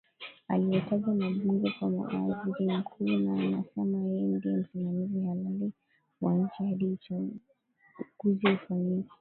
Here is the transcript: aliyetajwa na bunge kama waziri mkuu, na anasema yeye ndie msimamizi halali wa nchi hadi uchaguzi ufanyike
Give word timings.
aliyetajwa 0.47 1.13
na 1.13 1.29
bunge 1.29 1.71
kama 1.79 2.01
waziri 2.01 2.77
mkuu, 2.77 3.07
na 3.07 3.33
anasema 3.43 3.97
yeye 3.99 4.21
ndie 4.37 4.55
msimamizi 4.55 5.19
halali 5.21 5.71
wa 6.21 6.33
nchi 6.35 6.63
hadi 6.63 6.85
uchaguzi 6.87 8.47
ufanyike 8.55 9.09